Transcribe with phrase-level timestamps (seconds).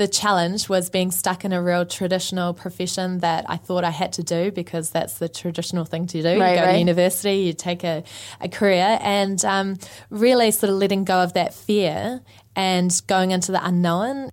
[0.00, 4.14] the challenge was being stuck in a real traditional profession that I thought I had
[4.14, 6.40] to do because that's the traditional thing to do.
[6.40, 6.72] Right, you go right.
[6.72, 8.02] to university, you take a,
[8.40, 9.76] a career, and um,
[10.08, 12.22] really sort of letting go of that fear
[12.56, 14.30] and going into the unknown.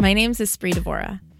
[0.00, 1.18] My name is Espree Devora,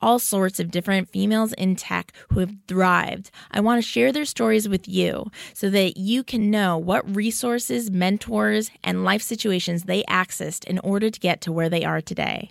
[0.00, 3.30] all sorts of different females in tech who have thrived.
[3.50, 7.90] I want to share their stories with you so that you can know what resources,
[7.90, 12.50] mentors, and life situations they accessed in order to get to where they are today.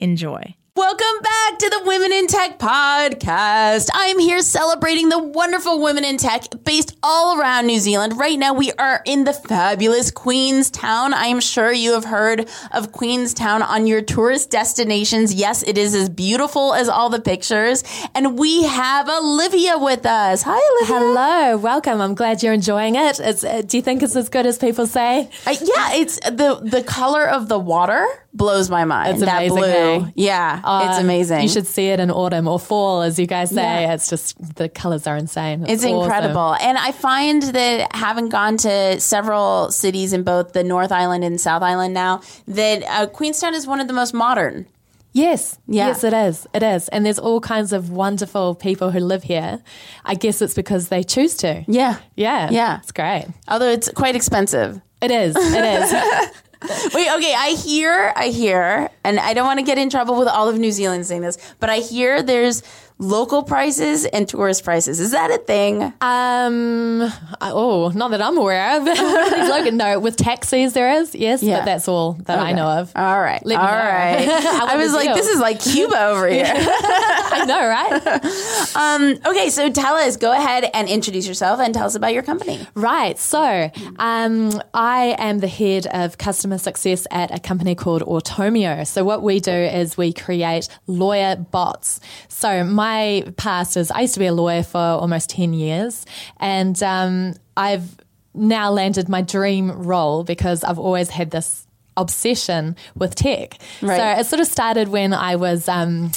[0.00, 0.54] Enjoy.
[0.78, 3.88] Welcome back to the Women in Tech podcast.
[3.92, 8.16] I am here celebrating the wonderful women in tech based all around New Zealand.
[8.16, 11.14] Right now, we are in the fabulous Queenstown.
[11.14, 15.34] I am sure you have heard of Queenstown on your tourist destinations.
[15.34, 17.82] Yes, it is as beautiful as all the pictures.
[18.14, 20.42] And we have Olivia with us.
[20.46, 20.96] Hi, Olivia.
[20.96, 22.00] Hello, welcome.
[22.00, 23.18] I'm glad you're enjoying it.
[23.18, 25.28] Uh, do you think it's as good as people say?
[25.44, 29.14] Uh, yeah, it's the the color of the water blows my mind.
[29.14, 29.64] It's that blue.
[29.64, 30.10] Eh?
[30.14, 31.42] Yeah, uh, it's amazing.
[31.42, 33.82] You should see it in autumn or fall, as you guys say.
[33.82, 33.94] Yeah.
[33.94, 35.62] It's just the colors are insane.
[35.62, 36.40] It's, it's incredible.
[36.40, 36.68] Awesome.
[36.68, 41.40] And I find that having gone to several cities in both the North Island and
[41.40, 44.66] South Island now, that uh, Queenstown is one of the most modern.
[45.12, 45.88] Yes, yeah.
[45.88, 46.46] yes, it is.
[46.52, 46.88] It is.
[46.88, 49.60] And there's all kinds of wonderful people who live here.
[50.04, 51.64] I guess it's because they choose to.
[51.66, 51.98] Yeah.
[52.14, 52.50] Yeah.
[52.50, 52.78] Yeah.
[52.78, 53.26] It's great.
[53.48, 54.80] Although it's quite expensive.
[55.00, 55.34] It is.
[55.36, 56.30] It is.
[56.94, 60.26] Wait, okay, I hear, I hear, and I don't want to get in trouble with
[60.26, 62.62] all of New Zealand saying this, but I hear there's
[62.98, 64.98] local prices and tourist prices.
[64.98, 65.82] Is that a thing?
[66.00, 68.84] Um, oh, not that I'm aware of.
[69.74, 71.58] no, with taxis there is, yes, yeah.
[71.58, 72.48] but that's all that okay.
[72.48, 72.92] I know of.
[72.96, 74.28] All right, all right.
[74.28, 76.46] I was like, this is like Cuba over here.
[76.46, 78.76] I know, right?
[78.76, 82.22] um, okay, so tell us, go ahead and introduce yourself and tell us about your
[82.22, 82.66] company.
[82.74, 83.18] Right.
[83.18, 88.86] So, um, I am the head of customer success at a company called Automio.
[88.86, 92.00] So, what we do is we create lawyer bots.
[92.28, 96.06] So, my my past is I used to be a lawyer for almost 10 years,
[96.38, 97.96] and um, I've
[98.34, 101.66] now landed my dream role because I've always had this
[101.96, 103.58] obsession with tech.
[103.82, 103.96] Right.
[103.98, 106.12] So it sort of started when I was um,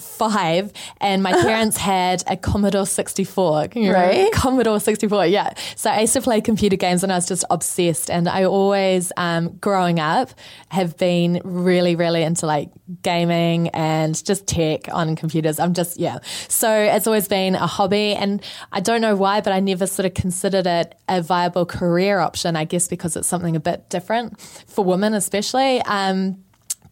[0.00, 3.68] five and my parents had a Commodore 64.
[3.92, 4.32] Right?
[4.32, 5.52] Commodore 64, yeah.
[5.76, 8.10] So I used to play computer games and I was just obsessed.
[8.10, 10.30] And I always, um, growing up,
[10.70, 12.70] have been really, really into like
[13.02, 15.58] gaming and just tech on computers.
[15.58, 16.18] I'm just, yeah.
[16.48, 18.14] So it's always been a hobby.
[18.14, 18.42] And
[18.72, 22.56] I don't know why, but I never sort of considered it a viable career option,
[22.56, 25.80] I guess because it's something a bit different for women, especially.
[25.82, 26.44] Um,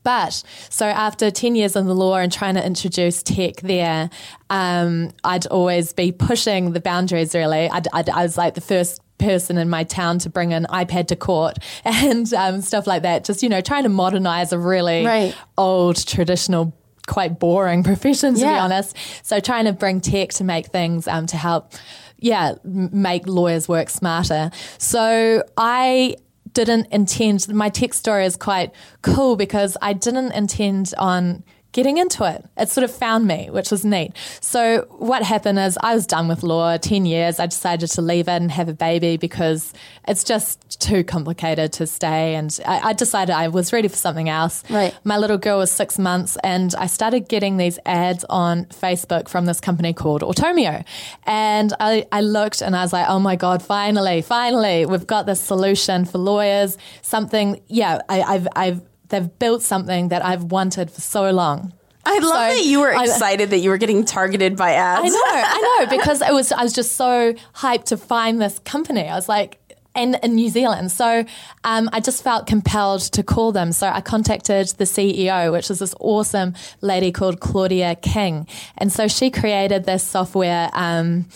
[0.06, 4.08] but so after 10 years in the law and trying to introduce tech there,
[4.50, 7.68] um, I'd always be pushing the boundaries really.
[7.68, 11.08] I'd, I'd, I was like the first person in my town to bring an iPad
[11.08, 13.24] to court and um, stuff like that.
[13.24, 15.34] Just, you know, trying to modernize a really right.
[15.58, 16.72] old traditional
[17.08, 18.52] quite boring profession to yeah.
[18.52, 18.96] be honest.
[19.24, 21.72] So trying to bring tech to make things um, to help
[22.18, 24.50] yeah, make lawyers work smarter.
[24.78, 26.16] So I
[26.56, 31.44] didn't intend, my tech story is quite cool because I didn't intend on
[31.76, 32.42] getting into it.
[32.56, 34.14] It sort of found me, which was neat.
[34.40, 37.38] So what happened is I was done with law 10 years.
[37.38, 39.74] I decided to leave it and have a baby because
[40.08, 42.34] it's just too complicated to stay.
[42.34, 44.64] And I, I decided I was ready for something else.
[44.70, 44.96] Right.
[45.04, 49.44] My little girl was six months and I started getting these ads on Facebook from
[49.44, 50.82] this company called Automio.
[51.24, 55.26] And I, I looked and I was like, oh my God, finally, finally, we've got
[55.26, 56.78] this solution for lawyers.
[57.02, 61.72] Something, yeah, I, I've, I've, they've built something that I've wanted for so long.
[62.04, 65.04] I love so that you were excited I, that you were getting targeted by ads.
[65.04, 68.60] I know, I know, because it was I was just so hyped to find this
[68.60, 69.08] company.
[69.08, 69.58] I was like,
[69.96, 70.92] and in New Zealand.
[70.92, 71.24] So
[71.64, 73.72] um, I just felt compelled to call them.
[73.72, 78.46] So I contacted the CEO, which is this awesome lady called Claudia King.
[78.76, 81.26] And so she created this software um,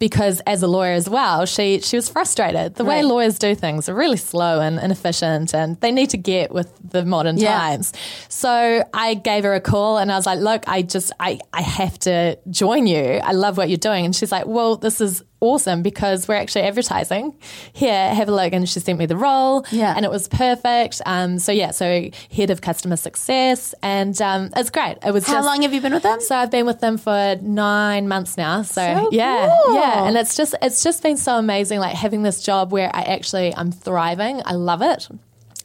[0.00, 2.74] because as a lawyer as well, she she was frustrated.
[2.74, 6.50] The way lawyers do things are really slow and inefficient, and they need to get
[6.52, 7.56] with the modern Yeah.
[7.56, 7.92] times.
[8.28, 11.62] So I gave her a call, and I was like, "Look, I just I I
[11.62, 13.20] have to join you.
[13.22, 16.62] I love what you're doing." And she's like, "Well, this is." Awesome because we're actually
[16.62, 17.34] advertising.
[17.72, 18.52] Here, have a look.
[18.52, 19.94] And she sent me the role, Yeah.
[19.96, 21.00] and it was perfect.
[21.06, 24.98] Um, so yeah, so head of customer success, and um, it's great.
[25.04, 26.20] It was How just, long have you been with them?
[26.20, 28.62] so I've been with them for nine months now.
[28.62, 29.74] So, So yeah, cool.
[29.74, 33.02] yeah, and it's just it's just been so amazing, like having this job where I
[33.02, 34.42] actually I'm thriving.
[34.44, 35.08] I love it.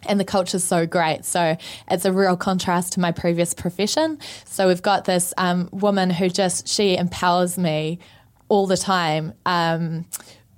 [0.08, 1.26] And the culture's so great.
[1.26, 1.58] So
[1.90, 4.20] it's a real contrast to my previous profession.
[4.46, 7.98] So we've got this um, woman who just, she empowers me
[8.50, 9.34] all the time.
[9.46, 10.06] Um,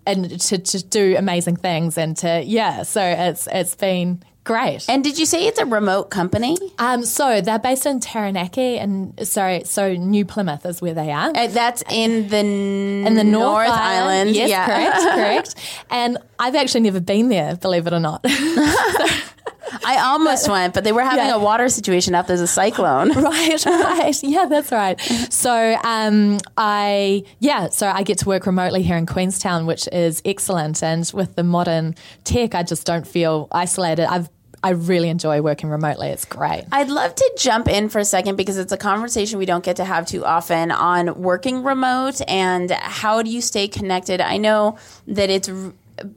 [0.06, 4.86] and to, to do amazing things and to, yeah, so it's, it's been great.
[4.90, 6.58] and did you say it's a remote company?
[6.80, 11.32] Um, so they're based in Taranaki, and sorry, so New Plymouth is where they are.
[11.36, 14.32] Uh, that's in the in the North, Island.
[14.32, 14.66] Yes, yeah.
[14.66, 14.98] correct,
[15.56, 15.56] correct.
[15.90, 18.24] And I've actually never been there, believe it or not.
[19.86, 21.36] I almost went, but they were having Yeah.
[21.36, 23.12] a water situation after there's a cyclone.
[23.14, 24.24] right, right.
[24.24, 25.00] Yeah, that's right.
[25.30, 30.22] So, um, I yeah, so I get to work remotely here in Queenstown, which is
[30.26, 30.84] excellent.
[30.84, 34.06] And with the modern tech, I just don't feel isolated.
[34.12, 34.30] I've
[34.64, 36.08] I really enjoy working remotely.
[36.08, 36.66] It's great.
[36.72, 39.76] I'd love to jump in for a second because it's a conversation we don't get
[39.76, 44.20] to have too often on working remote and how do you stay connected.
[44.20, 44.78] I know
[45.08, 45.48] that it's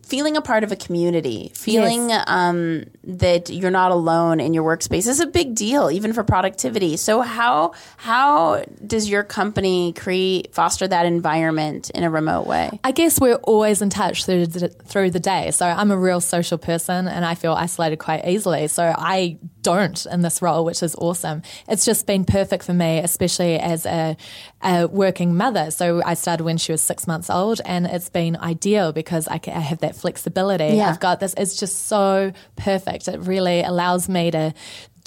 [0.05, 5.07] feeling a part of a community, feeling um, that you're not alone in your workspace
[5.07, 6.97] is a big deal, even for productivity.
[6.97, 12.79] So how how does your company create foster that environment in a remote way?
[12.85, 15.51] I guess we're always in touch through the, through the day.
[15.51, 18.69] So I'm a real social person and I feel isolated quite easily.
[18.69, 21.43] So I don't in this role, which is awesome.
[21.69, 24.17] It's just been perfect for me, especially as a,
[24.63, 25.71] a working mother.
[25.71, 29.39] So I started when she was six months old and it's been ideal because I,
[29.39, 30.77] ca- I have that flexibility.
[30.77, 30.89] Yeah.
[30.89, 31.35] I've got this.
[31.37, 33.09] It's just so perfect.
[33.09, 34.55] It really allows me to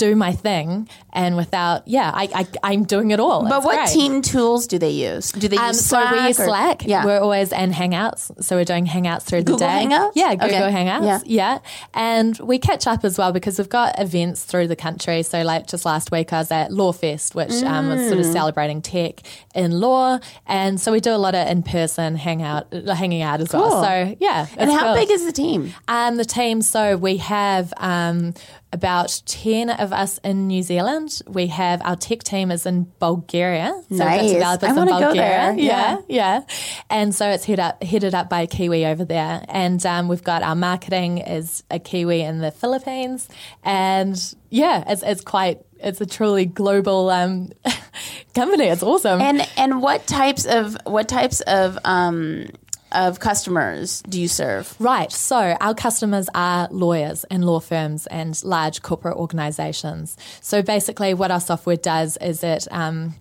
[0.03, 3.47] do my thing and without, yeah, I, I, I'm doing it all.
[3.47, 3.89] But It's what great.
[3.89, 5.31] team tools do they use?
[5.31, 6.09] Do they use Um, Slack?
[6.09, 6.85] so we use or- Slack.
[6.85, 7.05] Yeah.
[7.05, 8.43] We're always in Hangouts.
[8.43, 9.85] So we're doing Hangouts through Google the day.
[9.85, 10.11] Hangouts?
[10.15, 10.73] Yeah, Google Okay.
[10.73, 11.05] Hangouts.
[11.05, 11.19] Yeah.
[11.25, 11.59] Yeah.
[11.93, 15.23] And we catch up as well because we've got events through the country.
[15.23, 18.07] So like just last week I was at Lawfest, which um, was Mm.
[18.09, 19.21] sort of celebrating tech
[19.55, 20.19] in law.
[20.47, 23.83] And so we do a lot of in-person hangout, hanging out as well.
[23.83, 24.47] So yeah.
[24.57, 25.01] and how good.
[25.01, 25.73] big is the team?
[25.87, 28.33] Um, the team, so we have um,
[28.73, 31.21] about 10 of us in New Zealand.
[31.27, 33.71] We have our tech team is in Bulgaria.
[33.89, 34.31] So Nice.
[34.31, 35.13] developers I in Bulgaria.
[35.13, 35.55] there.
[35.57, 36.41] Yeah, yeah.
[36.89, 39.45] And so it's head up, headed up by a Kiwi over there.
[39.47, 43.29] And um, we've got our marketing is a Kiwi in the Philippines.
[43.63, 44.17] And
[44.49, 47.51] yeah, it's, it's quite, it's a truly global um,
[48.33, 48.65] company.
[48.65, 49.21] It's awesome.
[49.21, 52.47] And and what types of what types of um
[52.93, 54.75] of customers do you serve?
[54.79, 55.11] Right.
[55.11, 60.17] So our customers are lawyers and law firms and large corporate organizations.
[60.41, 62.67] So basically, what our software does is it.
[62.71, 63.15] Um,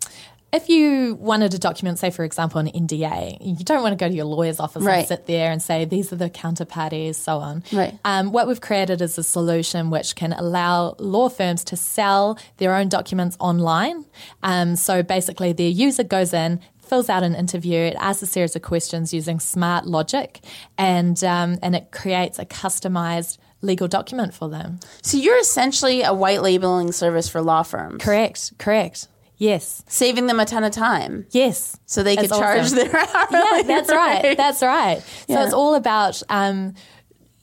[0.54, 4.06] if you wanted to document, say, for example, an NDA, you don't want to go
[4.06, 4.98] to your lawyer's office Right.
[4.98, 7.64] and sit there and say, these are the counterparties, so on.
[7.72, 7.98] Right.
[8.04, 12.74] Um, what we've created is a solution which can allow law firms to sell their
[12.74, 14.04] own documents online.
[14.42, 16.60] Um, so basically, their user goes in,
[16.92, 20.40] fills out an interview, it asks a series of questions using smart logic,
[20.76, 24.78] and um, and it creates a customized legal document for them.
[25.00, 28.52] So you're essentially a white labeling service for law firms, Correct.
[28.58, 29.08] Correct.
[29.38, 29.82] Yes.
[29.88, 31.78] saving them a ton of time, Yes.
[31.86, 32.76] so they could That's charge awesome.
[32.76, 34.36] their hourly yeah, that's right.
[34.36, 35.02] That's right.
[35.28, 36.74] So it's all about um,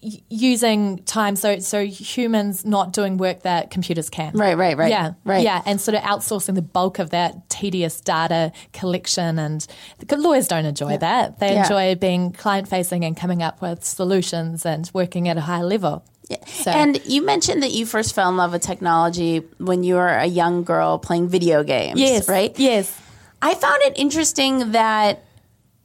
[0.01, 1.35] using time.
[1.35, 4.33] So so humans not doing work that computers can.
[4.33, 5.43] Right, right, right, Yeah, right.
[5.43, 9.39] Yeah, and sort of outsourcing the bulk of that tedious data collection.
[9.39, 9.65] And
[10.11, 11.39] lawyers don't enjoy that.
[11.39, 11.63] They Yeah.
[11.63, 16.03] enjoy being client facing and coming up with solutions and working at a high level.
[16.45, 20.07] So- And you mentioned that you first fell in love with technology when you were
[20.09, 21.99] a young girl playing video games.
[21.99, 22.29] Yes.
[22.29, 22.53] right.
[22.57, 22.93] Yes.
[23.41, 25.23] I found it interesting that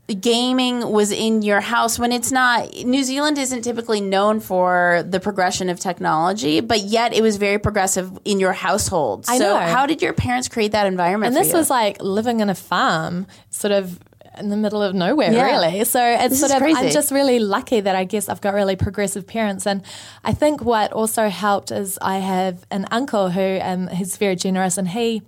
[0.09, 5.19] gaming was in your house when it's not New Zealand isn't typically known for the
[5.19, 9.25] progression of technology, but yet it was very progressive in your household.
[9.29, 9.67] I so know.
[9.67, 11.59] how did your parents create that environment And this you?
[11.59, 13.99] was like living in a farm, sort of
[14.37, 15.47] in the middle of nowhere, Yeah.
[15.47, 15.85] really.
[15.85, 16.79] So it's This sort of, crazy.
[16.81, 19.65] I'm just really lucky that I guess I've got really progressive parents.
[19.65, 19.81] And
[20.25, 24.77] I think what also helped is I have an uncle who um, he's very generous
[24.77, 25.23] and he,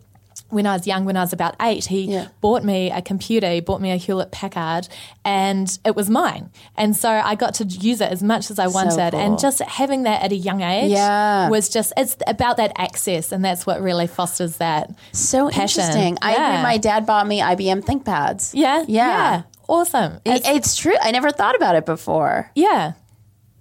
[0.49, 2.29] when I was young, when I was about eight, he Yeah.
[2.41, 4.89] bought me a computer, he bought me a Hewlett Packard,
[5.25, 6.51] and it was mine.
[6.77, 9.11] And so I got to use it as much as I wanted.
[9.13, 9.21] cool.
[9.21, 11.49] And just having that at a young age Yeah.
[11.49, 15.83] was just, it's about that access, and that's what really fosters that so passion.
[15.83, 16.19] interesting.
[16.23, 16.53] I Yeah.
[16.53, 16.63] agree.
[16.63, 18.51] My dad bought me IBM ThinkPads.
[18.55, 19.43] Yeah, Yeah.
[19.69, 20.21] awesome.
[20.25, 20.95] It- it's true.
[21.03, 22.51] I never thought about it before.
[22.55, 22.93] yeah.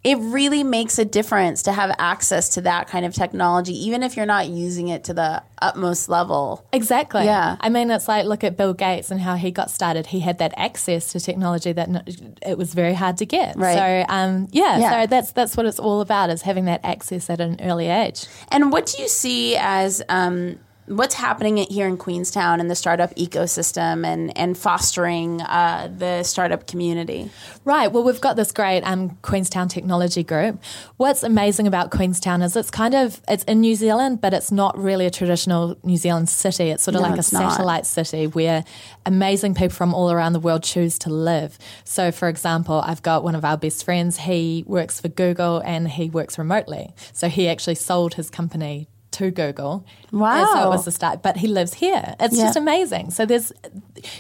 [0.06, 4.16] It really makes a difference to have access to that kind of technology, even if
[4.16, 6.64] you're not using it to the utmost level.
[6.72, 7.26] Exactly.
[7.26, 7.58] Yeah.
[7.60, 10.06] I mean, it's like look at Bill Gates and how he got started.
[10.06, 13.58] He had that access to technology that it was very hard to get.
[13.58, 14.06] Right.
[14.08, 14.92] So, um, yeah, Yeah.
[14.92, 18.28] So that's that's what it's all about is having that access at an early age.
[18.50, 23.14] And what do you see as um, what's happening here in Queenstown and the startup
[23.16, 27.30] ecosystem and, and fostering uh, the startup community?
[27.64, 27.92] Right.
[27.92, 30.62] Well, we've got this great um, Queenstown Technology Group.
[30.98, 34.78] What's amazing about Queenstown is it's kind of it's in New Zealand, but it's not
[34.78, 36.70] really a traditional New Zealand city.
[36.70, 37.52] It's sort of No, like a it's not.
[37.54, 38.64] satellite city where
[39.06, 41.58] amazing people from all around the world choose to live.
[41.84, 44.18] So, for example, I've got one of our best friends.
[44.18, 46.94] He works for Google and he works remotely.
[47.14, 49.86] So he actually sold his company to Google.
[50.12, 50.38] Wow.
[50.40, 52.16] And so it was the start, but he lives here.
[52.20, 52.44] It's Yeah.
[52.46, 53.12] just amazing.
[53.12, 53.52] So there's,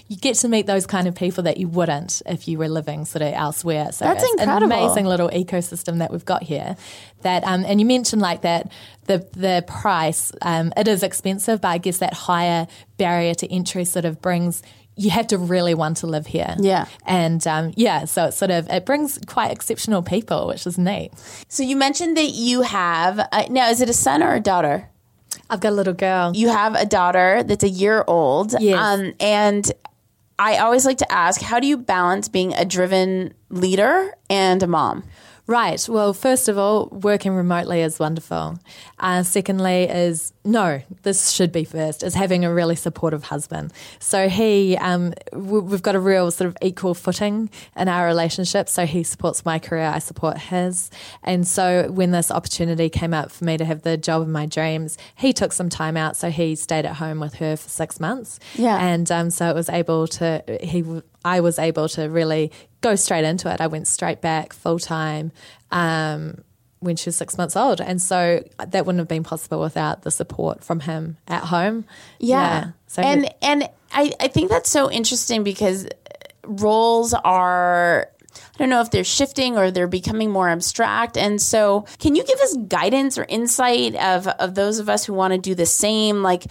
[0.07, 3.05] you get to meet those kind of people that you wouldn't if you were living
[3.05, 3.91] sort of elsewhere.
[3.91, 4.71] So That's it's incredible.
[4.71, 6.75] an amazing little ecosystem that we've got here.
[7.21, 8.71] That um, and you mentioned like that
[9.05, 13.85] the the price um, it is expensive, but I guess that higher barrier to entry
[13.85, 14.61] sort of brings.
[14.97, 16.85] You have to really want to live here, Yeah.
[17.05, 21.11] and um, yeah, so it sort of it brings quite exceptional people, which is neat.
[21.49, 24.87] So you mentioned that you have uh, now is it a son or a daughter?
[25.49, 26.31] I've got a little girl.
[26.33, 28.55] You have a daughter that's a year old.
[28.55, 29.69] Um, and
[30.39, 34.67] I always like to ask, how do you balance being a driven leader and a
[34.67, 35.03] mom?
[35.47, 35.87] Right.
[35.87, 38.57] Well, first of all, working remotely is wonderful.
[38.99, 43.71] Uh, secondly, is no, this should be first, is having a really supportive husband.
[43.99, 48.69] So he, um, w- we've got a real sort of equal footing in our relationship.
[48.69, 50.89] So he supports my career, I support his.
[51.23, 54.47] And so when this opportunity came up for me to have the job of my
[54.47, 56.15] dreams, he took some time out.
[56.15, 58.39] So he stayed at home with her for six months.
[58.55, 58.77] Yeah.
[58.83, 62.51] And um, so it was able to, he, w- I was able to really
[62.81, 63.59] go straight into it.
[63.59, 65.31] I went straight back full time
[65.71, 66.43] um,
[66.79, 67.81] when she was six months old.
[67.81, 71.85] And so that wouldn't have been possible without the support from him at home.
[72.87, 75.87] So he- and and I, I think that's so interesting because
[76.45, 78.09] roles are
[78.53, 81.17] I don't know if they're shifting or they're becoming more abstract.
[81.17, 85.13] And so can you give us guidance or insight of, of those of us who
[85.13, 86.21] want to do the same?
[86.21, 86.45] Like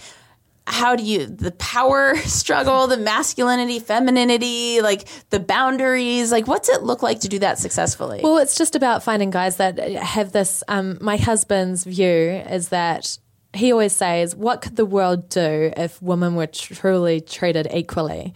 [0.67, 6.83] how do you the power struggle, the masculinity, femininity, like the boundaries, like what's it
[6.83, 8.21] look like to do that successfully?
[8.23, 10.63] Well, it's just about finding guys that have this.
[10.67, 13.17] Um, my husband's view is that
[13.53, 18.33] he always says, "What could the world do if women were truly treated equally?"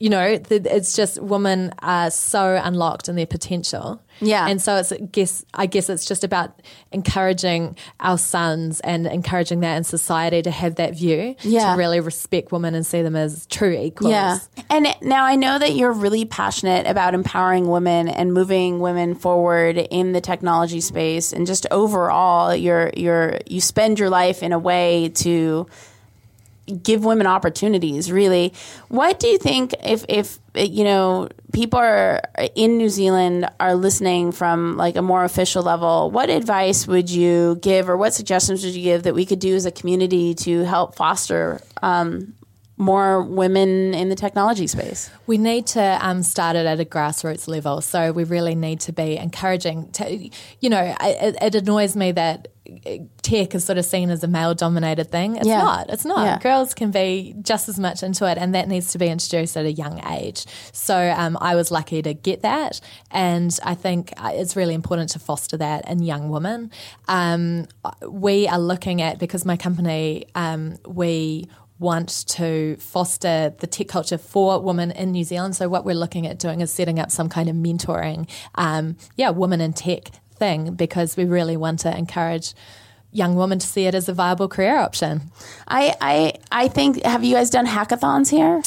[0.00, 4.02] You know, th- it's just women are so unlocked in their potential.
[4.22, 4.48] Yeah.
[4.48, 6.60] and so it's I guess I guess it's just about
[6.92, 11.72] encouraging our sons and encouraging that in society to have that view Yeah.
[11.72, 14.10] to really respect women and see them as true equals.
[14.12, 14.38] Yeah.
[14.68, 19.78] And now I know that you're really passionate about empowering women and moving women forward
[19.78, 24.58] in the technology space and just overall you're you're you spend your life in a
[24.58, 25.66] way to
[26.70, 28.52] give women opportunities really
[28.88, 32.20] what do you think if if you know people are
[32.54, 37.58] in New Zealand are listening from like a more official level what advice would you
[37.62, 40.64] give or what suggestions would you give that we could do as a community to
[40.64, 42.34] help foster um,
[42.80, 47.46] more women in the technology space We need to um, start it at a grassroots
[47.46, 47.82] level.
[47.82, 49.92] So we really need to be encouraging.
[49.92, 52.48] To, you know, it, it annoys me that
[53.22, 55.36] tech is sort of seen as a male dominated thing.
[55.36, 55.58] It's Yeah.
[55.62, 55.90] not.
[55.90, 56.24] It's not.
[56.24, 56.38] Yeah.
[56.38, 59.64] Girls can be just as much into it, and that needs to be introduced at
[59.64, 60.46] a young age.
[60.72, 65.10] So um, I was lucky to get that, and I think uh, it's really important
[65.10, 66.70] to foster that in young women.
[67.08, 67.66] Um,
[68.08, 71.46] we are looking at because my company um, we
[71.78, 75.56] want to foster the tech culture for women in New Zealand.
[75.56, 79.30] So what we're looking at doing is setting up some kind of mentoring, um, yeah,
[79.30, 80.10] women in tech
[80.40, 82.54] thing because we really want to encourage
[83.12, 85.20] young women to see it as a viable career option.
[85.66, 86.14] I, I
[86.64, 88.62] I think have you guys done hackathons here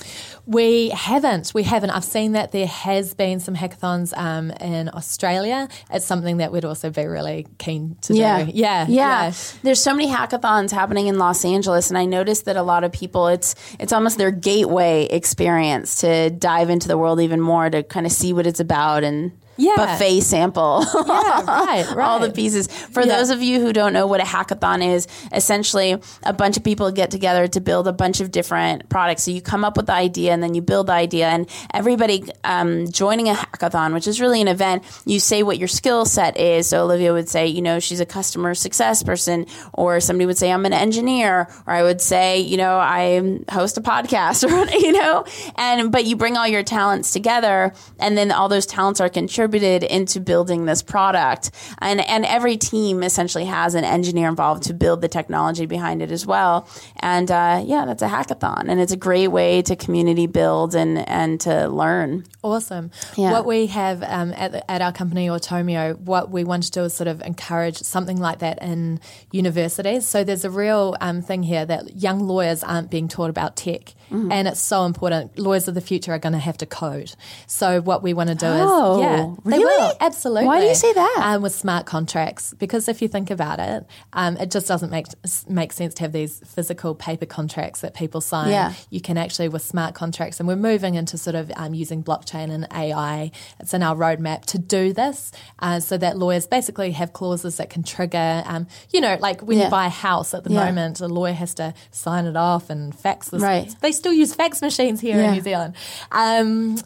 [0.45, 1.53] We haven't.
[1.55, 1.91] We haven't.
[1.91, 5.69] I've seen that there has been some hackathons um, in Australia.
[5.89, 8.43] It's something that we'd also be really keen to Yeah.
[8.43, 8.51] do.
[8.53, 8.85] Yeah.
[8.89, 9.31] yeah.
[9.63, 12.91] There's so many hackathons happening in Los Angeles, and I noticed that a lot of
[12.91, 17.81] people it's it's almost their gateway experience to dive into the world even more to
[17.81, 19.75] kind of see what it's about and Yeah.
[19.75, 20.83] buffet sample.
[20.93, 22.05] Yeah, right, right.
[22.07, 22.67] all the pieces.
[22.67, 23.17] For Yeah.
[23.17, 26.89] those of you who don't know what a hackathon is, essentially a bunch of people
[26.91, 29.23] get together to build a bunch of different products.
[29.23, 32.23] So you come up with the idea and then you build the idea, and everybody
[32.43, 36.37] um, joining a hackathon, which is really an event, you say what your skill set
[36.37, 36.67] is.
[36.69, 40.51] So Olivia would say, you know, she's a customer success person, or somebody would say,
[40.51, 44.93] I'm an engineer, or I would say, you know, I host a podcast, or you
[44.93, 45.25] know,
[45.57, 49.42] and but you bring all your talents together, and then all those talents are contributed
[49.47, 55.01] into building this product, and and every team essentially has an engineer involved to build
[55.01, 56.67] the technology behind it as well,
[56.99, 60.97] and uh, yeah, that's a hackathon, and it's a great way to community build and
[61.09, 62.25] and to learn.
[62.43, 62.91] Awesome.
[63.15, 63.31] Yeah.
[63.31, 66.83] What we have um, at, the- at our company, Automio, what we want to do
[66.83, 68.99] is sort of encourage something like that in
[69.31, 70.07] universities.
[70.07, 73.93] So there's a real um, thing here that young lawyers aren't being taught about tech.
[74.13, 74.31] Mm-hmm.
[74.31, 75.39] And it's so important.
[75.39, 77.13] Lawyers of the future are going to have to code.
[77.47, 79.65] So what we want to do Oh, is, yeah, they really?
[79.65, 80.45] will, absolutely.
[80.45, 81.21] Why do you say that?
[81.23, 85.07] Um, with smart contracts, because if you think about it, um, it just doesn't make
[85.49, 88.73] make sense to have these physical paper contracts that people sign Yeah.
[88.89, 92.51] you can actually with smart contracts and we're moving into sort of um, using blockchain
[92.51, 97.13] and ai it's in our roadmap to do this uh, so that lawyers basically have
[97.13, 99.65] clauses that can trigger um, you know like when Yeah.
[99.65, 100.65] you buy a house at the Yeah.
[100.65, 103.73] moment a lawyer has to sign it off and fax this Right.
[103.81, 105.27] they still use fax machines here Yeah.
[105.29, 105.75] in new zealand.
[106.11, 106.77] Um,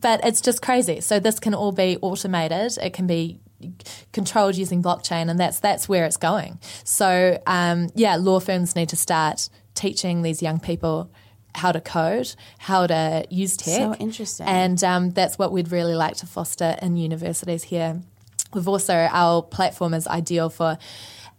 [0.00, 1.00] but it's just crazy.
[1.00, 2.78] So this can all be automated.
[2.82, 3.38] It can be
[4.12, 6.58] controlled using blockchain and that's that's where it's going.
[6.84, 11.10] So um, yeah law firms need to start teaching these young people
[11.54, 13.76] how to code how to use tech.
[13.76, 14.46] So interesting.
[14.46, 18.00] and um, that's what we'd really like to foster in universities here.
[18.52, 20.76] We've also our platform is ideal for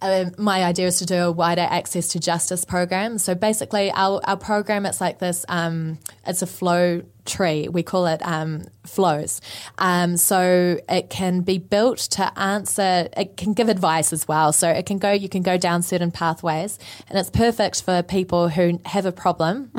[0.01, 3.17] uh, my idea is to do a wider access to justice program.
[3.17, 5.45] So basically, our, our program it's like this.
[5.47, 7.67] Um, it's a flow tree.
[7.67, 9.41] We call it um, flows.
[9.77, 13.07] Um, so it can be built to answer.
[13.17, 14.53] It can give advice as well.
[14.53, 15.11] So it can go.
[15.11, 16.79] You can go down certain pathways,
[17.09, 19.71] and it's perfect for people who have a problem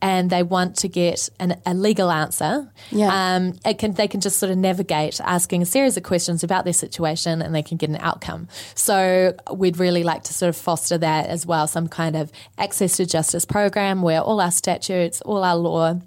[0.00, 2.70] and they want to get an, a legal answer.
[2.90, 3.34] Yeah.
[3.34, 6.64] Um, it can they can just sort of navigate asking a series of questions about
[6.64, 8.48] their situation and they can get an outcome.
[8.74, 12.96] So we'd really like to sort of foster that as well, some kind of access
[12.96, 16.00] to justice program where all our statutes, all our law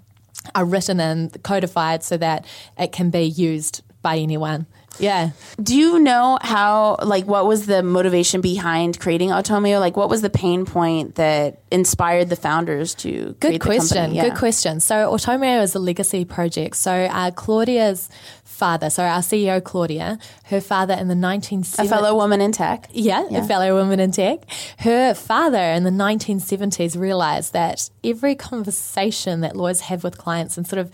[0.54, 2.46] are written and codified so that
[2.78, 4.66] it can be used by anyone.
[4.98, 5.30] Yeah.
[5.62, 9.78] Do you know how, like, what was the motivation behind creating Automio?
[9.78, 14.14] Like, what was the pain point that inspired the founders to Good question.
[14.14, 14.28] Yeah.
[14.28, 14.80] Good question.
[14.80, 16.76] So Automio is a legacy project.
[16.76, 18.08] So uh, Claudia's
[18.56, 21.84] father, so our CEO Claudia, her father in the 1970s.
[21.84, 22.88] A fellow woman in tech.
[22.90, 24.40] Yeah, a fellow woman in tech.
[24.78, 30.66] Her father in the 1970s realized that every conversation that lawyers have with clients and
[30.66, 30.90] sort of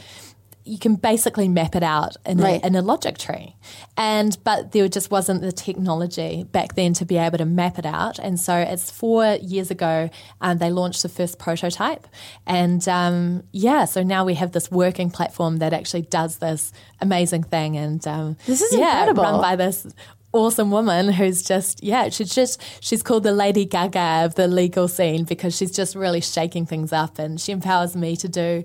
[0.64, 2.62] you can basically map it out in, Right.
[2.62, 3.56] a, in a logic tree.
[3.96, 7.86] And but there just wasn't the technology back then to be able to map it
[7.86, 8.18] out.
[8.18, 10.08] And so it's four years ago
[10.40, 12.06] um, they launched the first prototype.
[12.46, 17.42] And um, yeah, so now we have this working platform that actually does this amazing
[17.44, 17.76] thing.
[17.76, 19.24] And um, This is yeah, incredible.
[19.24, 19.86] Run by this
[20.34, 24.88] awesome woman who's just yeah she's just she's called the lady gaga of the legal
[24.88, 28.64] scene because she's just really shaking things up and she empowers me to do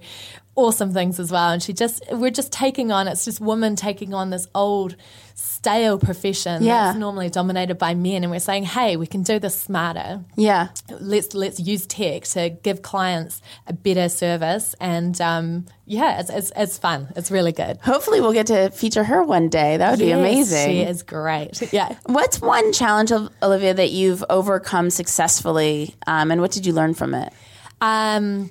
[0.57, 4.13] awesome things as well and she just we're just taking on it's just women taking
[4.13, 4.95] on this old
[5.35, 6.85] stale profession Yeah.
[6.87, 10.69] that's normally dominated by men and we're saying hey we can do this smarter Yeah.
[10.99, 16.51] let's let's use tech to give clients a better service and um, yeah it's, it's,
[16.55, 19.77] it's fun it's really good Hopefully, we'll get to feature her one day.
[19.77, 20.69] That would be amazing.
[20.71, 26.41] she is great yeah What's one challenge, of Olivia, that you've overcome successfully, um, and
[26.41, 27.31] what did you learn from it?
[27.79, 28.49] Um,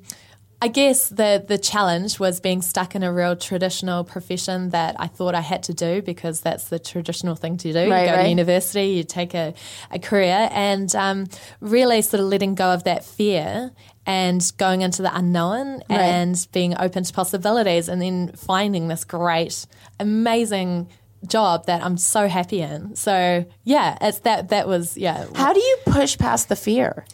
[0.62, 5.06] I guess the the challenge was being stuck in a real traditional profession that I
[5.06, 7.90] thought I had to do because that's the traditional thing to do.
[7.90, 8.22] Right, you go right.
[8.22, 9.52] to university, you take a,
[9.90, 11.26] a career, and um,
[11.60, 13.70] really sort of letting go of that fear
[14.06, 16.00] and going into the unknown Right.
[16.00, 19.66] and being open to possibilities, and then finding this great,
[20.00, 20.88] amazing
[21.26, 22.94] job that I'm so happy in.
[22.94, 27.04] So yeah, it's that that was yeah How do you push past the fear?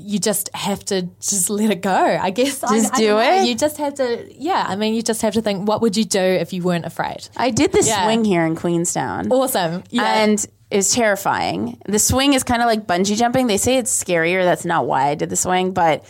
[0.00, 1.90] You just have to just let it go.
[2.20, 3.42] I guess Just I, I do don't know.
[3.42, 3.48] it?
[3.48, 4.26] You just have to.
[4.34, 5.68] Yeah, I mean, you just have to think.
[5.68, 7.28] What would you do if you weren't afraid?
[7.36, 8.04] I did the Yeah.
[8.04, 9.30] swing here in Queenstown.
[9.30, 9.84] Awesome.
[9.90, 10.22] Yeah.
[10.22, 11.80] and it was terrifying.
[11.88, 13.46] The swing is kind of like bungee jumping.
[13.48, 14.44] They say it's scarier.
[14.44, 16.04] That's not why I did the swing, but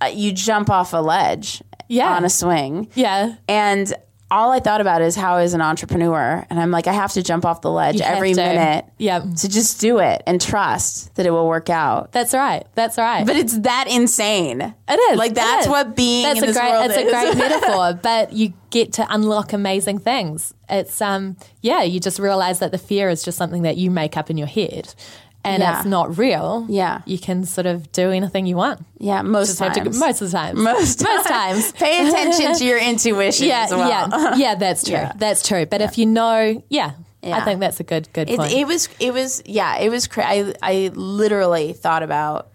[0.00, 2.14] uh, you jump off a ledge Yeah.
[2.16, 2.88] on a swing.
[2.94, 3.36] yeah.
[3.48, 3.92] And
[4.32, 7.22] all I thought about is how as an entrepreneur, and I'm like, I have to
[7.22, 8.40] jump off the ledge You have every to.
[8.42, 8.86] minute.
[8.98, 9.22] Yep.
[9.36, 12.12] So just do it and trust that it will work out.
[12.12, 12.66] That's right.
[12.74, 13.26] That's right.
[13.26, 14.60] But it's that insane.
[14.88, 15.18] It is.
[15.18, 15.70] Like It that's is.
[15.70, 16.70] what being That's in a this great.
[16.70, 17.06] world it's is.
[17.06, 20.54] a great metaphor, but you get to unlock amazing things.
[20.68, 24.16] It's um, yeah, you just realize that the fear is just something that you make
[24.16, 24.94] up in your head,
[25.44, 25.76] and Yeah.
[25.78, 26.66] it's not real.
[26.68, 27.02] Yeah.
[27.04, 28.84] you can sort of do anything you want.
[28.98, 29.76] yeah, most times.
[29.76, 30.62] to, most of the time.
[30.62, 31.72] most most times.
[31.84, 33.88] Pay attention to your intuition Yeah, as well.
[33.88, 34.54] yeah, yeah.
[34.54, 34.92] That's true.
[34.94, 35.12] Yeah.
[35.16, 35.66] That's true.
[35.66, 36.92] But if you know, yeah,
[37.24, 38.52] I think that's a good good It, point.
[38.52, 42.48] it was it was yeah it was cra- I I literally thought about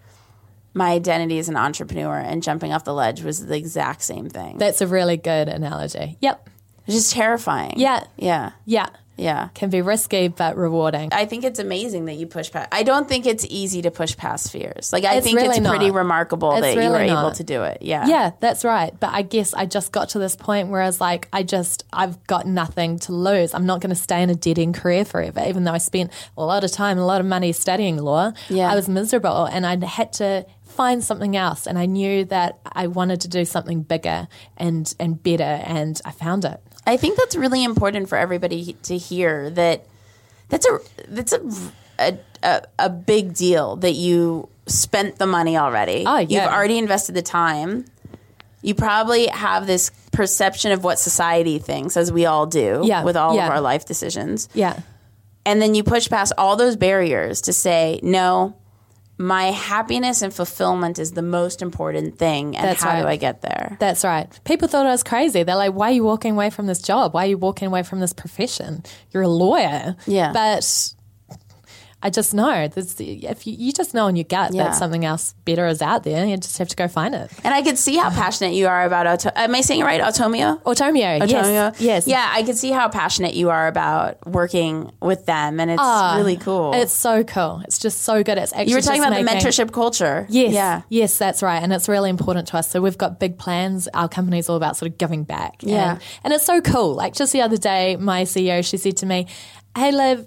[0.74, 4.58] my identity as an entrepreneur and jumping off the ledge was the exact same thing.
[4.58, 6.16] that's a really good analogy.
[6.20, 6.48] Yep.
[6.86, 7.74] It's just terrifying.
[7.78, 8.04] Yeah.
[8.16, 8.52] Yeah.
[8.64, 8.88] Yeah.
[9.18, 9.48] Yeah.
[9.54, 11.10] Can be risky but rewarding.
[11.12, 12.68] I think it's amazing that you push past.
[12.72, 14.92] I don't think it's easy to push past fears.
[14.92, 17.44] Like I It's think really it's pretty remarkable It's that you really were able to
[17.44, 17.78] do it.
[17.82, 18.06] Yeah.
[18.06, 18.98] Yeah, that's right.
[18.98, 21.84] But I guess I just got to this point where I was like, I just,
[21.92, 23.54] I've got nothing to lose.
[23.54, 26.12] I'm not going to stay in a dead end career forever, even though I spent
[26.36, 28.32] a lot of time, a lot of money studying law.
[28.48, 28.70] Yeah.
[28.70, 31.66] I was miserable and I had to find something else.
[31.66, 35.42] And I knew that I wanted to do something bigger and, and better.
[35.42, 36.60] And I found it.
[36.88, 39.84] I think that's really important for everybody to hear that
[40.48, 41.40] that's a that's a
[41.98, 46.04] a, a, a big deal that you spent the money already.
[46.06, 46.44] Oh, yeah.
[46.44, 47.84] You've already invested the time.
[48.62, 53.16] You probably have this perception of what society thinks, as we all do, Yeah, with
[53.16, 53.46] all yeah.
[53.46, 54.48] of our life decisions.
[54.54, 54.80] Yeah.
[55.44, 58.56] And then you push past all those barriers to say, no,
[59.18, 62.56] my happiness and fulfillment is the most important thing.
[62.56, 63.06] And That's how do.
[63.06, 63.76] I get there?
[63.80, 64.28] That's right.
[64.44, 65.42] People thought I was crazy.
[65.42, 67.14] They're like, why are you walking away from this job?
[67.14, 68.84] Why are you walking away from this profession?
[69.10, 69.96] You're a lawyer.
[70.06, 70.32] Yeah.
[70.32, 70.94] But
[72.00, 72.68] I just know.
[72.68, 74.64] There's, if you, you just know in your gut Yeah.
[74.64, 77.28] that something else better is out there, you just have to go find it.
[77.42, 80.00] And I could see how passionate you are about auto- am I saying it right?
[80.00, 80.60] Automio?
[80.64, 81.18] Automio.
[81.20, 81.72] Automio?
[81.76, 81.80] Yes.
[81.80, 82.06] Yes.
[82.06, 86.14] Yeah, I could see how passionate you are about working with them, and it's ah,
[86.18, 86.72] really cool.
[86.72, 87.62] It's so cool.
[87.64, 88.38] It's just so good.
[88.38, 90.26] It's actually you were talking about making- the mentorship culture.
[90.28, 90.52] Yes.
[90.52, 90.82] Yeah.
[90.90, 91.60] Yes, that's right.
[91.60, 92.70] And it's really important to us.
[92.70, 93.88] So we've got big plans.
[93.92, 95.56] Our company's all about sort of giving back.
[95.62, 95.92] Yeah.
[95.94, 96.94] And, and it's so cool.
[96.94, 99.26] Like just the other day, my CEO, she said to me,
[99.76, 100.26] Hey, Liv,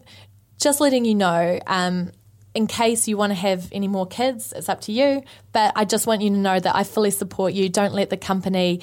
[0.62, 2.12] just letting you know, um,
[2.54, 5.24] in case you want to have any more kids, it's up to you.
[5.54, 7.69] But I just want you to know that I fully support you.
[7.69, 8.82] Don't let the company,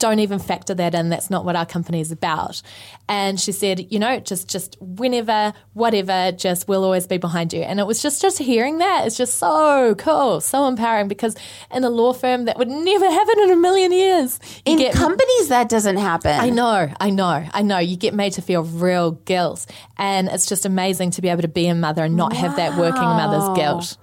[0.00, 1.10] don't even factor that in.
[1.10, 2.60] That's not what our company is about.
[3.08, 7.62] And she said, you know, just just whenever, whatever, just we'll always be behind you.
[7.62, 11.36] And it was just just hearing that is just so cool, so empowering because
[11.72, 14.40] in a law firm that would never happen in a million years.
[14.64, 16.38] In get companies, that doesn't happen.
[16.40, 17.78] I know, I know, I know.
[17.78, 19.66] You get made to feel real guilt.
[19.98, 22.78] And it's just amazing to be able to be a mother and not have that
[22.78, 23.96] working mother's guilt.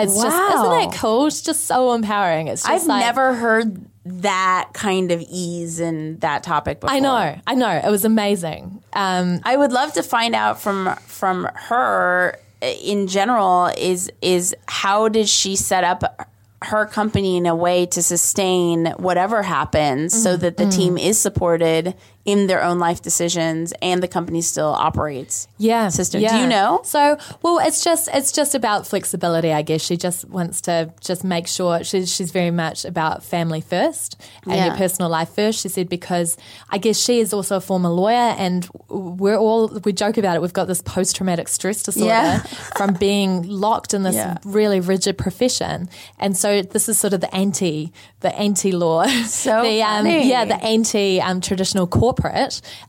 [0.00, 1.26] It's just, isn't that cool?
[1.26, 2.46] It's just so empowering.
[2.46, 3.84] It's just I've like, never heard
[4.22, 6.94] that kind of ease in that topic before.
[6.94, 7.70] I know, I know.
[7.70, 8.82] It was amazing.
[8.92, 14.54] Um, I would love to find out from from her uh, in general is is
[14.66, 16.28] how did she set up
[16.62, 20.40] her company in a way to sustain whatever happens so Mm-hmm.
[20.40, 25.48] that the team is supported in their own life decisions and the company still operates
[25.56, 26.36] yeah system yeah.
[26.36, 30.28] do you know so well it's just it's just about flexibility i guess she just
[30.28, 34.66] wants to just make sure she's, she's very much about family first and Yeah.
[34.66, 36.36] your personal life first she said because
[36.68, 40.42] i guess she is also a former lawyer and we're all we joke about it
[40.42, 42.38] we've got this post-traumatic stress disorder Yeah.
[42.76, 44.36] from being locked in this Yeah.
[44.44, 49.80] really rigid profession and so this is sort of the anti the anti-law So the
[49.80, 50.28] funny.
[50.28, 52.17] yeah the anti um, traditional corporate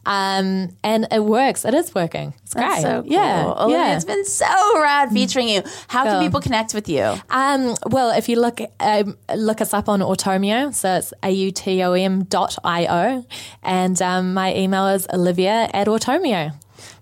[0.05, 1.65] um, and it works.
[1.65, 2.33] It is working.
[2.43, 2.63] It's great.
[2.63, 3.11] That's so cool.
[3.11, 3.45] yeah.
[3.45, 5.63] Olivia, yeah it's been so rad featuring you.
[5.87, 7.03] How can people connect with you?
[7.29, 12.57] Um, well, if you look um, look us up on Automio, so it's a-u-t-o-m dot
[12.63, 13.25] i-o,
[13.63, 16.51] and um, my email is olivia at automio.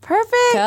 [0.08, 0.34] Perfect.
[0.54, 0.62] Cool.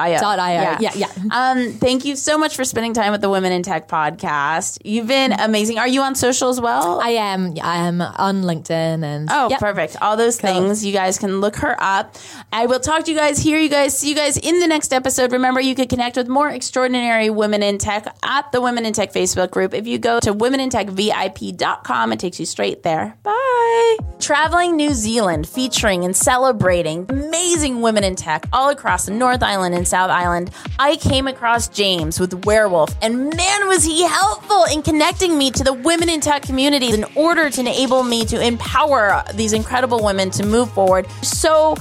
[0.00, 0.76] Io.
[0.80, 1.06] Yeah, yeah.
[1.30, 4.78] Um, thank you so much for spending time with the Women in Tech podcast.
[4.84, 5.78] You've been amazing.
[5.78, 7.00] Are you on social as well?
[7.00, 9.60] I am I am on LinkedIn and Oh, Yep.
[9.60, 9.96] perfect.
[10.02, 10.84] All those things.
[10.84, 12.16] You guys can look her up.
[12.52, 14.92] I will talk to you guys, hear you guys, see you guys in the next
[14.92, 15.30] episode.
[15.30, 19.12] Remember, you can connect with more extraordinary women in tech at the Women in Tech
[19.12, 19.74] Facebook group.
[19.74, 23.16] If you go to womenintechvip.com, it takes you straight there.
[23.22, 23.96] Bye.
[24.18, 29.74] Traveling New Zealand, featuring and celebrating amazing women in tech all across the North Island
[29.74, 34.82] and South Island, I came across James with Wherewolf, and man, was he helpful in
[34.82, 39.22] connecting me to the women in tech community in order to enable me to empower
[39.34, 41.10] these incredible women to move forward.
[41.22, 41.76] So,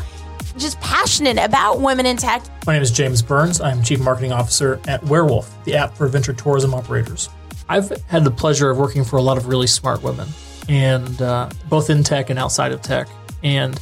[0.58, 2.44] just passionate about women in tech.
[2.66, 3.62] My name is James Burns.
[3.62, 7.30] I'm Chief Marketing Officer at Wherewolf, the app for venture tourism operators.
[7.70, 10.28] I've had the pleasure of working for a lot of really smart women,
[10.68, 13.08] and uh, both in tech and outside of tech.
[13.44, 13.80] And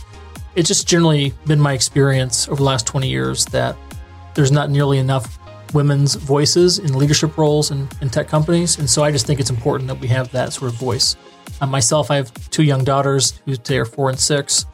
[0.57, 3.77] it's just generally been my experience over the last 20 years that
[4.33, 5.37] there's not nearly enough
[5.73, 8.79] women's voices in leadership roles in, in tech companies.
[8.79, 11.15] And so I just think it's important that we have that sort of voice.
[11.61, 14.65] Uh, myself, I have two young daughters who today are four and six.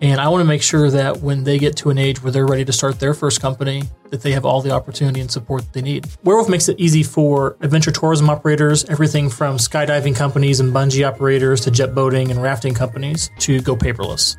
[0.00, 2.46] And I want to make sure that when they get to an age where they're
[2.46, 5.72] ready to start their first company, that they have all the opportunity and support that
[5.72, 6.04] they need.
[6.24, 11.60] Wherewolf makes it easy for adventure tourism operators, everything from skydiving companies and bungee operators
[11.62, 14.36] to jet boating and rafting companies, to go paperless,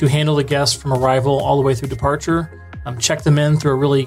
[0.00, 2.50] to handle the guests from arrival all the way through departure,
[2.86, 4.06] um, check them in through a really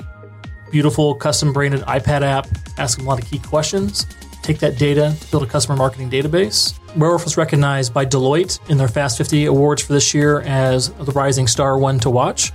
[0.71, 2.47] beautiful custom branded iPad app,
[2.79, 4.08] ask them a lot of key questions,
[4.41, 6.73] take that data, to build a customer marketing database.
[6.95, 11.12] Wherewolf was recognized by Deloitte in their Fast 50 awards for this year as the
[11.12, 12.51] rising star one to watch.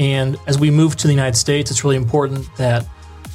[0.00, 2.84] And as we move to the United States, it's really important that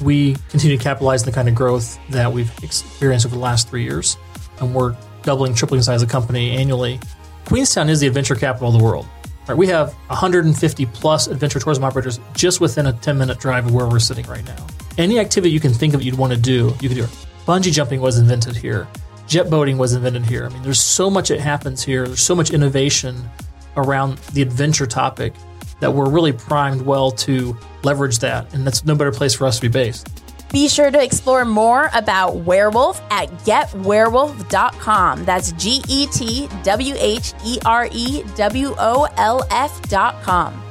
[0.02, 3.70] we continue to capitalize on the kind of growth that we've experienced over the last
[3.70, 4.18] three years.
[4.60, 7.00] And we're doubling, tripling the size of the company annually.
[7.46, 9.06] Queenstown is the adventure capital of the world.
[9.48, 13.74] Right, we have 150 plus adventure tourism operators just within a 10 minute drive of
[13.74, 14.66] where we're sitting right now.
[14.98, 17.26] Any activity you can think of you'd want to do, you can do it.
[17.46, 18.86] Bungee jumping was invented here.
[19.26, 20.46] Jet boating was invented here.
[20.46, 22.06] I mean, there's so much that happens here.
[22.06, 23.28] There's so much innovation
[23.76, 25.32] around the adventure topic
[25.80, 28.52] that we're really primed well to leverage that.
[28.52, 30.19] And that's no better place for us to be based.
[30.52, 35.24] Be sure to explore more about Wherewolf at getwherewolf.com.
[35.24, 40.64] That's G E T W H E R E W O L F.com.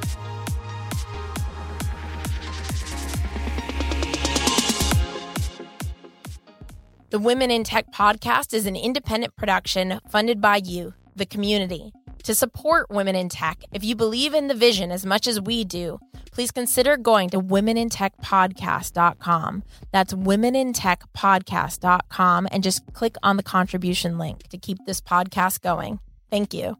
[7.10, 11.92] The Women in Tech podcast is an independent production funded by you, the community.
[12.24, 15.64] To support women in tech, if you believe in the vision as much as we
[15.64, 15.98] do,
[16.32, 19.62] please consider going to womenintechpodcast.com.
[19.90, 26.00] That's womenintechpodcast.com and just click on the contribution link to keep this podcast going.
[26.30, 26.76] Thank you.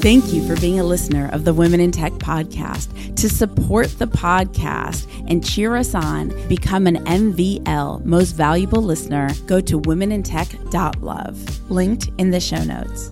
[0.00, 3.14] Thank you for being a listener of the Women in Tech podcast.
[3.14, 9.60] To support the podcast and cheer us on, become an MVL most valuable listener, go
[9.60, 13.08] to womenintech.love, linked in the show notes.